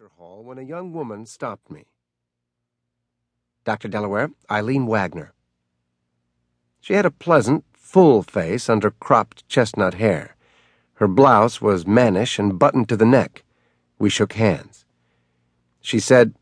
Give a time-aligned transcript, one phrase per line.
[0.00, 1.84] lecture hall when a young woman stopped me.
[3.64, 3.88] Dr.
[3.88, 5.32] Delaware, Eileen Wagner.
[6.80, 10.36] She had a pleasant, full face under cropped chestnut hair.
[10.94, 13.42] Her blouse was mannish and buttoned to the neck.
[13.98, 14.84] We shook hands.
[15.80, 16.34] She said,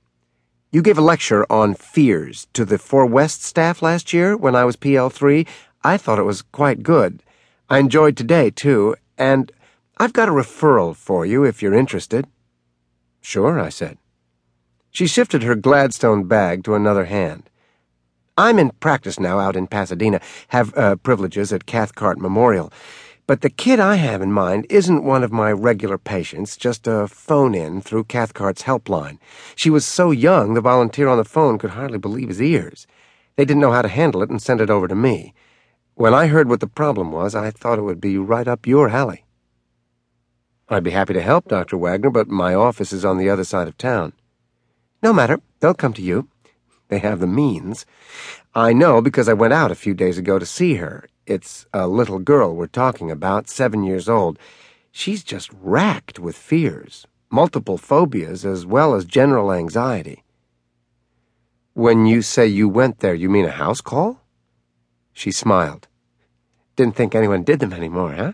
[0.70, 4.64] You gave a lecture on fears to the Four West staff last year when I
[4.64, 5.48] was PL3.
[5.82, 7.22] I thought it was quite good.
[7.70, 9.50] I enjoyed today, too, and
[9.96, 12.26] I've got a referral for you if you're interested.
[13.28, 13.98] Sure, I said.
[14.92, 17.50] She shifted her Gladstone bag to another hand.
[18.38, 22.72] I'm in practice now out in Pasadena, have uh, privileges at Cathcart Memorial.
[23.26, 27.08] But the kid I have in mind isn't one of my regular patients, just a
[27.08, 29.18] phone in through Cathcart's helpline.
[29.56, 32.86] She was so young the volunteer on the phone could hardly believe his ears.
[33.34, 35.34] They didn't know how to handle it and sent it over to me.
[35.96, 38.88] When I heard what the problem was, I thought it would be right up your
[38.88, 39.25] alley.
[40.68, 41.76] I'd be happy to help, Dr.
[41.76, 44.12] Wagner, but my office is on the other side of town.
[45.02, 45.40] No matter.
[45.60, 46.28] They'll come to you.
[46.88, 47.86] They have the means.
[48.54, 51.08] I know because I went out a few days ago to see her.
[51.26, 54.38] It's a little girl we're talking about, seven years old.
[54.92, 60.24] She's just racked with fears, multiple phobias, as well as general anxiety.
[61.74, 64.20] When you say you went there, you mean a house call?
[65.12, 65.88] She smiled.
[66.76, 68.32] Didn't think anyone did them anymore, huh?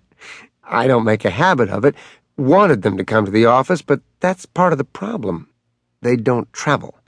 [0.65, 1.95] I don't make a habit of it,
[2.37, 5.49] wanted them to come to the office, but that's part of the problem.
[6.01, 6.99] They don't travel.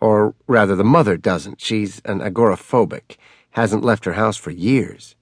[0.00, 1.60] Or rather, the mother doesn't.
[1.60, 3.16] She's an agoraphobic,
[3.52, 5.16] hasn't left her house for years.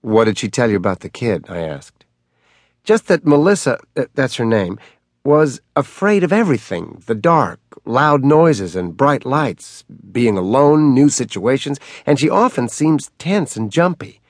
[0.00, 1.46] What did she tell you about the kid?
[1.48, 2.04] I asked.
[2.84, 4.78] Just that Melissa, uh, that's her name,
[5.24, 11.78] was afraid of everything the dark, loud noises, and bright lights, being alone, new situations,
[12.04, 14.20] and she often seems tense and jumpy.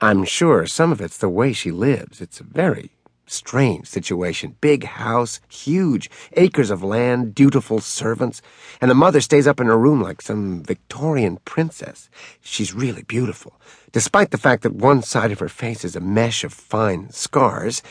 [0.00, 2.20] I'm sure some of it's the way she lives.
[2.20, 2.90] It's very
[3.26, 4.56] Strange situation.
[4.60, 8.42] Big house, huge, acres of land, dutiful servants,
[8.80, 12.10] and the mother stays up in her room like some Victorian princess.
[12.40, 13.58] She's really beautiful.
[13.92, 17.82] Despite the fact that one side of her face is a mesh of fine scars,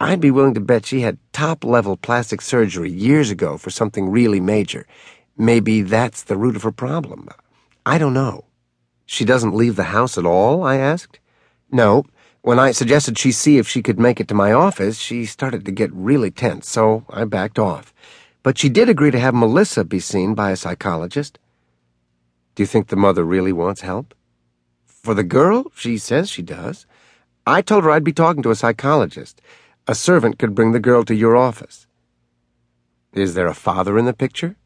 [0.00, 4.40] I'd be willing to bet she had top-level plastic surgery years ago for something really
[4.40, 4.86] major.
[5.36, 7.28] Maybe that's the root of her problem.
[7.84, 8.46] I don't know.
[9.04, 10.62] She doesn't leave the house at all?
[10.62, 11.20] I asked.
[11.70, 12.04] No.
[12.44, 15.64] When I suggested she see if she could make it to my office, she started
[15.64, 17.94] to get really tense, so I backed off.
[18.42, 21.38] But she did agree to have Melissa be seen by a psychologist.
[22.56, 24.12] Do you think the mother really wants help?
[24.86, 26.84] For the girl, she says she does.
[27.46, 29.40] I told her I'd be talking to a psychologist.
[29.86, 31.86] A servant could bring the girl to your office.
[33.12, 34.56] Is there a father in the picture?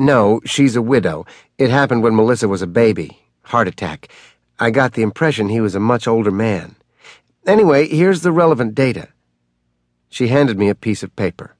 [0.00, 1.26] No, she's a widow.
[1.58, 3.20] It happened when Melissa was a baby.
[3.42, 4.08] Heart attack.
[4.58, 6.74] I got the impression he was a much older man.
[7.48, 9.08] Anyway, here's the relevant data.
[10.10, 11.56] She handed me a piece of paper.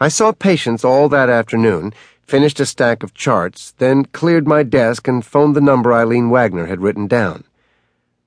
[0.00, 1.92] I saw patients all that afternoon,
[2.22, 6.66] finished a stack of charts, then cleared my desk and phoned the number Eileen Wagner
[6.66, 7.44] had written down.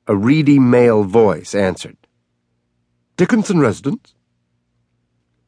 [0.06, 1.98] A reedy male voice answered.
[3.18, 4.14] Dickinson residence?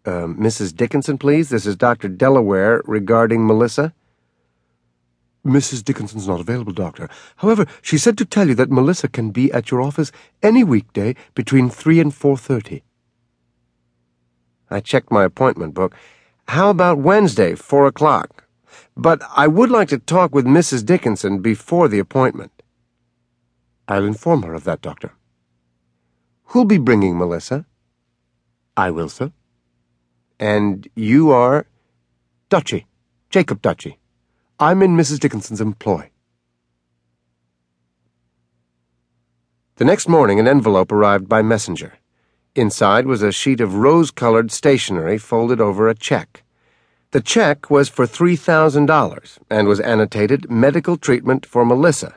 [0.04, 0.76] Uh, Mrs.
[0.76, 1.50] Dickinson, please.
[1.50, 2.08] This is Dr.
[2.08, 3.94] Delaware regarding Melissa.
[5.50, 5.84] Mrs.
[5.84, 7.10] Dickinson's not available, Doctor.
[7.38, 10.12] However, she said to tell you that Melissa can be at your office
[10.42, 12.82] any weekday between 3 and 4.30.
[14.70, 15.96] I checked my appointment book.
[16.48, 18.46] How about Wednesday, 4 o'clock?
[18.96, 20.86] But I would like to talk with Mrs.
[20.86, 22.52] Dickinson before the appointment.
[23.88, 25.14] I'll inform her of that, Doctor.
[26.46, 27.66] Who'll be bringing Melissa?
[28.78, 29.32] I will, sir.
[30.40, 31.68] And you are?
[32.50, 32.88] Dutchy.
[33.30, 34.00] Jacob Dutchy.
[34.62, 35.22] I'm in Mrs.
[35.22, 36.10] Dickinson's employ.
[39.78, 41.94] The next morning, an envelope arrived by messenger.
[42.56, 46.44] Inside was a sheet of rose colored stationery folded over a check.
[47.12, 52.16] The check was for $3,000 and was annotated Medical Treatment for Melissa.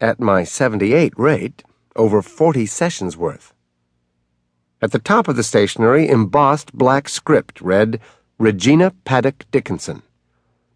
[0.00, 1.62] At my 78 rate,
[1.94, 3.54] over 40 sessions worth.
[4.82, 8.00] At the top of the stationery, embossed black script read
[8.40, 10.02] Regina Paddock Dickinson.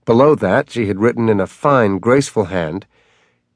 [0.04, 2.86] Below that, she had written in a fine, graceful hand,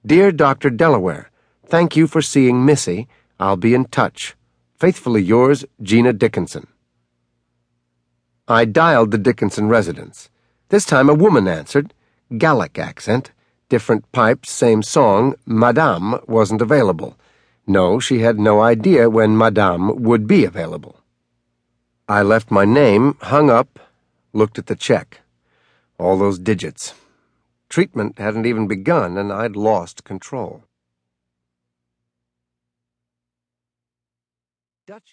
[0.04, 0.70] Dear Dr.
[0.70, 1.30] Delaware,
[1.66, 3.08] thank you for seeing Missy.
[3.40, 4.36] I'll be in touch.
[4.78, 6.68] Faithfully yours, Gina Dickinson.
[8.46, 10.30] I dialed the Dickinson residence.
[10.68, 11.92] This time a woman answered,
[12.38, 13.32] Gallic accent,
[13.68, 17.18] different pipes, same song, Madame wasn't available.
[17.66, 21.00] No, she had no idea when Madame would be available.
[22.08, 23.80] I left my name, hung up,
[24.32, 25.22] looked at the check.
[25.98, 26.92] All those digits.
[27.68, 30.64] Treatment hadn't even begun, and I'd lost control.